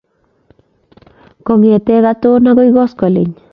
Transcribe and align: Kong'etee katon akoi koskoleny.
Kong'etee 1.49 1.99
katon 2.07 2.45
akoi 2.53 2.69
koskoleny. 2.79 3.31